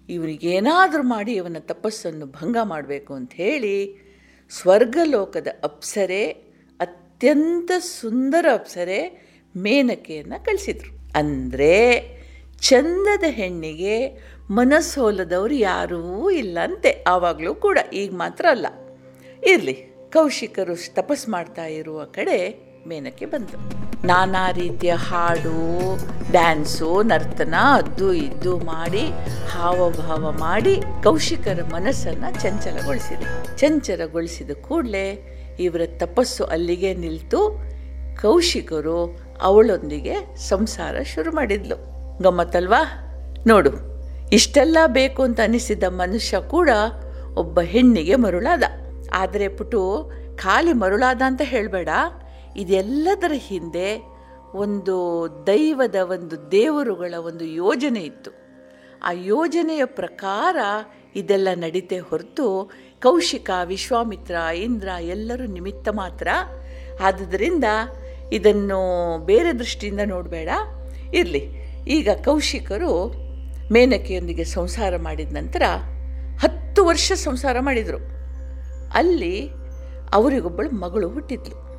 ಇವನಿಗೇನಾದರೂ 0.09 1.03
ಮಾಡಿ 1.15 1.33
ಇವನ 1.41 1.61
ತಪಸ್ಸನ್ನು 1.73 2.27
ಭಂಗ 2.39 2.57
ಮಾಡಬೇಕು 2.71 3.13
ಅಂತ 3.19 3.33
ಹೇಳಿ 3.43 3.75
ಸ್ವರ್ಗಲೋಕದ 4.51 5.49
ಅಪ್ಸರೆ, 5.69 6.23
ಅತ್ಯಂತ 6.81 7.71
ಸುಂದರ 7.99 8.47
ಅಪ್ಸರೆ 8.59 8.99
ಮೇನಕೆಯನ್ನು 9.55 10.39
ಕಳಿಸಿದರು. 10.49 10.91
ಅಂದರೆ 11.21 11.75
ಚಂದದ 12.69 13.27
ಹೆಣ್ಣಿಗೆ 13.39 13.95
ಮನಸ್ಸೋಲದವರು 14.59 15.57
ಯಾರೂ 15.71 16.03
ಇಲ್ಲಂತೆ, 16.41 16.91
ಆವಾಗಲೂ 17.13 17.53
ಕೂಡ, 17.67 17.79
ಈಗ 18.01 18.11
ಮಾತ್ರ 18.23 18.45
ಅಲ್ಲ. 18.55 18.67
ಇರಲಿ, 19.43 19.77
ಕೌಶಿಕರು 20.17 20.77
ತಪಸ್ 20.99 21.27
ಮಾಡ್ತಾ 21.35 21.67
ಇರುವ 21.79 22.01
ಕಡೆ 22.19 22.39
ಮೇನಕ್ಕೆ 22.89 23.27
ಬಂತು. 23.27 23.57
ನಾನಾ 24.07 24.51
ರೀತಿಯ 24.51 24.93
ಹಾಡು, 24.93 25.57
ಡ್ಯಾನ್ಸು, 26.31 27.03
ನರ್ತನ 27.03 27.55
ಅದ್ದು 27.73 28.13
ಇದ್ದು 28.13 28.57
ಮಾಡಿ, 28.59 29.03
ಹಾವಭಾವ 29.53 30.31
ಮಾಡಿ, 30.39 30.75
ಕೌಶಿಕರ 31.03 31.61
ಮನಸ್ಸನ್ನು 31.73 32.29
ಚಂಚಲಗೊಳಿಸಿದೆ. 32.43 33.27
ಚಂಚಲಗೊಳಿಸಿದ 33.59 34.51
ಕೂಡಲೇ 34.61 35.07
ಇವರ 35.61 35.81
ತಪಸ್ಸು 35.97 36.45
ಅಲ್ಲಿಗೆ 36.45 36.95
ನಿಲ್ತು 36.95 37.41
ಕೌಶಿಕರು 38.23 38.99
ಅವಳೊಂದಿಗೆ 39.41 40.15
ಸಂಸಾರ 40.49 41.03
ಶುರು 41.15 41.31
ಮಾಡಿದ್ಲು. 41.31 41.77
ಗಮ್ಮತ್ತಲ್ವಾ? 42.23 42.83
ನೋಡು, 43.47 43.71
ಇಷ್ಟೆಲ್ಲ 44.29 44.79
ಬೇಕು 44.87 45.23
ಅಂತ 45.23 45.41
ಅನಿಸಿದ 45.41 45.83
ಮನುಷ್ಯ 45.83 46.41
ಕೂಡ 46.49 46.71
ಒಬ್ಬ 47.35 47.61
ಹೆಣ್ಣಿಗೆ 47.61 48.15
ಮರುಳಾದ. 48.15 48.65
ಆದರೆ 49.13 49.49
ಪುಟು, 49.49 50.13
ಖಾಲಿ 50.37 50.73
ಮರುಳಾದ 50.73 51.23
ಅಂತ 51.27 51.43
ಹೇಳಬೇಡ. 51.45 51.89
ಇದೆಲ್ಲದರ 52.57 53.33
ಹಿಂದೆ 53.35 54.03
ಒಂದು 54.55 55.29
ದೈವದ 55.47 55.95
ಒಂದು 55.95 56.51
ದೇವರುಗಳ 56.51 57.15
ಒಂದು 57.19 57.45
ಯೋಜನೆ 57.45 58.01
ಇತ್ತು. 58.01 58.31
ಆ 59.03 59.11
ಯೋಜನೆಯ 59.13 59.85
ಪ್ರಕಾರ 59.85 60.57
ಇದೆಲ್ಲ 61.17 61.49
ನಡೀತೆ 61.55 61.99
ಹೊರತು 61.99 62.71
ಕೌಶಿಕ, 63.03 63.51
ವಿಶ್ವಾಮಿತ್ರ, 63.65 64.35
ಇಂದ್ರ 64.35 64.89
ಎಲ್ಲರೂ 65.01 65.47
ನಿಮಿತ್ತ 65.47 65.89
ಮಾತ್ರ. 65.89 66.29
ಆದ್ದರಿಂದ 67.03 67.65
ಇದನ್ನು 68.33 69.19
ಬೇರೆ 69.25 69.59
ದೃಷ್ಟಿಯಿಂದ 69.59 70.01
ನೋಡಬೇಡ, 70.07 70.49
ಇರಲಿ. 71.15 71.49
ಈಗ 71.89 72.09
ಕೌಶಿಕರು 72.25 73.15
ಮೇನಕೆಯೊಂದಿಗೆ 73.73 74.45
ಸಂಸಾರ 74.45 74.97
ಮಾಡಿದ 74.97 75.37
ನಂತರ 75.37 75.63
ಹತ್ತು 76.39 76.85
ವರ್ಷ 76.85 77.13
ಸಂಸಾರ 77.13 77.57
ಮಾಡಿದರು. 77.61 77.99
ಅಲ್ಲಿ 78.93 79.51
ಅವರಿಗೊಬ್ಬಳು 80.13 80.71
ಮಗಳು 80.71 81.09
ಹುಟ್ಟಿದ್ಲು. 81.09 81.70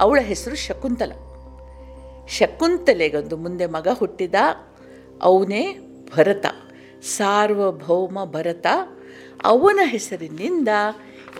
ಅವಳ 0.00 0.18
ಹೆಸರು 0.22 0.56
ಶಕುಂತಲ. 0.56 1.12
ಶಕುಂತಲೆಗೊಂದು 2.28 3.36
ಮುಂದೆ 3.36 3.66
ಮಗ 3.66 3.88
ಹುಟ್ಟಿದ 3.92 4.34
ಅವನೇ 5.22 5.78
ಭರತ, 6.16 6.46
ಸಾರ್ವಭೌಮ 7.02 8.24
ಭರತ. 8.24 8.66
ಅವನ 9.44 9.80
ಹೆಸರಿನಿಂದ 9.84 10.68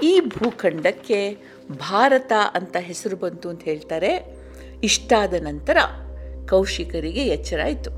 ಈ 0.02 0.20
ಭೂಖಂಡಕ್ಕೆ 0.20 1.38
ಭಾರತ 1.70 2.32
ಅಂತ 2.54 2.76
ಹೆಸರು 2.80 3.16
ಬಂತು 3.16 3.49
ಅಂತ 3.49 3.62
ಹೇಳ್ತಾರೆ. 3.62 4.37
ಇಷ್ಟಾದ 4.82 5.34
ನಂತರ 5.34 5.76
ಕೌಶಿಕರಿಗೆ 6.49 7.26
ಎಚ್ಚರ 7.26 7.61
ಆಯಿತು. 7.64 7.90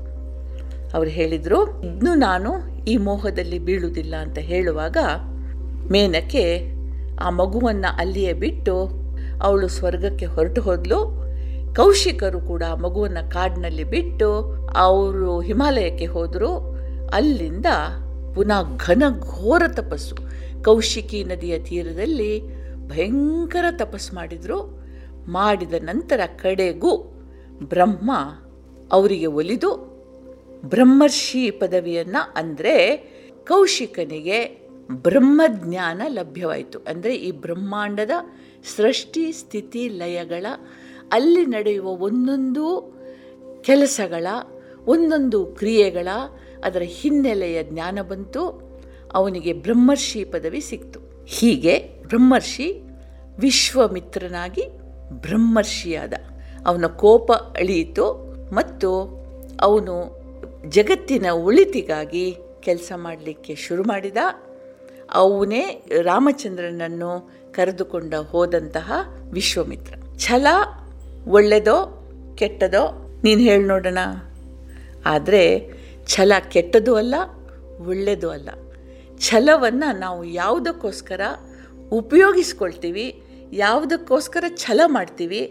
ಅವರು 0.95 1.09
ಹೇಳಿದರು, 1.09 1.83
ಇನ್ನು 1.83 2.15
ನಾನು 2.15 2.51
ಈ 2.85 2.97
ಮೋಹದಲ್ಲಿ 2.97 3.59
ಬೀಳುವುದಿಲ್ಲ 3.59 4.15
ಅಂತ 4.15 4.37
ಹೇಳುವಾಗ 4.37 4.97
ಮೇನಕ್ಕೆ 5.91 6.71
ಆ 7.19 7.29
ಮಗುವನ್ನು 7.29 7.97
ಅಲ್ಲಿಯೇ 7.97 8.33
ಬಿಟ್ಟು 8.33 9.06
ಅವಳು 9.41 9.67
ಸ್ವರ್ಗಕ್ಕೆ 9.67 10.25
ಹೊರಟು 10.25 10.61
ಹೋದ್ಲು. 10.61 11.27
ಕೌಶಿಕರು 11.75 12.39
ಕೂಡ 12.41 12.63
ಮಗುವನ್ನು 12.63 13.31
ಕಾಡಿನಲ್ಲಿ 13.31 13.83
ಬಿಟ್ಟು 13.83 14.29
ಅವರು 14.75 15.41
ಹಿಮಾಲಯಕ್ಕೆ 15.41 16.05
ಹೋದರು. 16.05 16.77
ಅಲ್ಲಿಂದ 17.13 17.65
ಪುನಃ 18.35 18.77
ಘನ 18.77 19.03
ಘೋರ 19.19 19.63
ತಪಸ್ಸು. 19.67 20.15
ಕೌಶಿಕಿ 20.63 21.23
ನದಿಯ 21.23 21.59
ತೀರದಲ್ಲಿ 21.59 22.41
ಭಯಂಕರ 22.87 23.65
ತಪಸ್ಸು 23.71 24.15
ಮಾಡಿದರು. 24.15 24.77
ಮಾಡಿದ 25.27 25.73
ನಂತರ 25.73 26.19
ಕಡೆಗೂ 26.25 26.97
ಬ್ರಹ್ಮ 27.63 28.11
ಅವರಿಗೆ 28.91 29.25
ಒಲಿದು 29.25 29.97
ಬ್ರಹ್ಮರ್ಷಿ 30.65 31.51
ಪದವಿಯನ್ನು 31.51 32.33
ಅಂದರೆ 32.35 32.97
ಕೌಶಿಕನಿಗೆ 33.47 34.67
ಬ್ರಹ್ಮಜ್ಞಾನ 34.91 36.01
ಲಭ್ಯವಾಯಿತು. 36.07 36.79
ಅಂದರೆ 36.79 37.15
ಈ 37.15 37.31
ಬ್ರಹ್ಮಾಂಡದ 37.31 38.11
ಸೃಷ್ಟಿ 38.75 39.31
ಸ್ಥಿತಿ 39.31 39.87
ಲಯಗಳ, 39.87 40.45
ಅಲ್ಲಿ 41.11 41.45
ನಡೆಯುವ 41.45 41.87
ಒಂದೊಂದು 41.87 42.65
ಕೆಲಸಗಳ, 43.61 44.27
ಒಂದೊಂದು 44.85 45.45
ಕ್ರಿಯೆಗಳ, 45.45 46.07
ಅದರ 46.63 46.81
ಹಿನ್ನೆಲೆಯ 46.85 47.63
ಜ್ಞಾನ 47.63 47.99
ಬಂತು, 48.01 48.43
ಅವನಿಗೆ 49.13 49.53
ಬ್ರಹ್ಮರ್ಷಿ 49.53 50.23
ಪದವಿ 50.23 50.61
ಸಿಕ್ತು. 50.61 50.99
ಹೀಗೆ 51.25 51.89
ಬ್ರಹ್ಮರ್ಷಿ 52.07 52.67
ವಿಶ್ವಮಿತ್ರನಾಗಿ 53.39 54.63
ಬ್ರಹ್ಮರ್ಷಿಯಾದ. 55.21 56.13
ಅವನ 56.67 56.85
ಕೋಪ 56.85 57.31
ಅಳಿಯಿತು 57.31 58.05
ಮತ್ತು 58.53 58.89
ಅವನು 59.61 59.95
ಜಗತ್ತಿನ 60.69 61.25
ಉಳಿತಿಗಾಗಿ 61.31 62.37
ಕೆಲಸ 62.59 62.91
ಮಾಡಲಿಕ್ಕೆ 62.95 63.55
ಶುರು 63.55 63.83
ಮಾಡಿದ. 63.83 64.17
ಅವನೇ 65.13 65.83
ರಾಮಚಂದ್ರನನ್ನು 66.01 67.11
ಕರೆದುಕೊಂಡ 67.57 68.13
ಹೋದಂತಹ 68.13 68.91
ವಿಶ್ವಮಿತ್ರ. 69.31 69.93
ಛಲ 70.19 70.47
ಒಳ್ಳೆದೋ 71.27 71.77
ಕೆಟ್ಟದೋ 72.37 72.83
ನೀನು 73.23 73.41
ಹೇಳಿ 73.41 73.63
ನೋಡೋಣ. 73.63 73.97
ಆದರೆ 75.05 75.43
ಛಲ 76.07 76.31
ಕೆಟ್ಟದೂ 76.49 76.95
ಅಲ್ಲ 76.95 77.15
ಒಳ್ಳೆಯದು 77.87 78.29
ಅಲ್ಲ. 78.29 78.49
ಛಲವನ್ನು 79.19 79.99
ನಾವು 79.99 80.23
ಯಾವುದಕ್ಕೋಸ್ಕರ 80.23 81.21
ಉಪಯೋಗಿಸ್ಕೊಳ್ತೀವಿ, 81.91 83.05
ಯಾವುದಕ್ಕೋಸ್ಕರ 83.53 84.43
ಛಲ 84.55 84.81
ಮಾಡ್ತೀವಿ, 84.85 85.41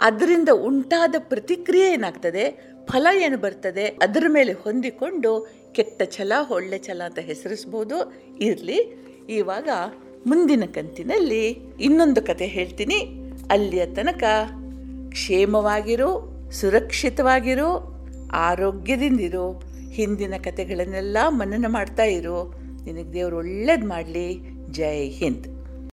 ಅದರಿಂದ 0.00 0.48
ಉಂಟಾದ 0.68 1.14
ಪ್ರತಿಕ್ರಿಯೆ 1.18 1.88
ಏನಾಗ್ತದೆ, 1.92 2.44
ಫಲ 2.86 3.06
ಏನು 3.24 3.38
ಬರ್ತದೆ, 3.38 3.84
ಅದರ 3.86 4.24
ಮೇಲೆ 4.28 4.52
ಹೊಂದಿಕೊಂಡು 4.52 5.30
ಕೆಟ್ಟ 5.72 6.02
ಛಲ, 6.16 6.32
ಒಳ್ಳೆ 6.50 6.78
ಛಲ 6.78 7.02
ಅಂತ 7.06 7.18
ಹೆಸರಿಸ್ಬೋದು. 7.18 7.96
ಇರಲಿ. 8.40 8.78
ಇವಾಗ 9.28 9.68
ಮುಂದಿನ 10.26 10.64
ಕಂತಿನಲ್ಲಿ 10.64 11.58
ಇನ್ನೊಂದು 11.80 12.22
ಕತೆ 12.22 12.46
ಹೇಳ್ತೀನಿ. 12.46 12.94
ಅಲ್ಲಿಯ 13.50 13.86
ತನಕ 13.86 14.24
ಕ್ಷೇಮವಾಗಿರು, 15.08 16.36
ಸುರಕ್ಷಿತವಾಗಿರು, 16.52 17.96
ಆರೋಗ್ಯದಿಂದಿರು. 18.32 19.62
ಹಿಂದಿನ 19.90 20.34
ಕತೆಗಳನ್ನೆಲ್ಲ 20.44 21.16
ಮನನ 21.28 21.64
ಮಾಡ್ತಾ 21.68 22.04
ಇರು. 22.04 22.54
ನಿನಗೆ 22.84 23.12
ದೇವರು 23.12 23.36
ಒಳ್ಳೇದು 23.36 23.88
ಮಾಡಲಿ. 23.88 24.40
ಜೈ 24.70 25.08
ಹಿಂದ್. 25.08 25.55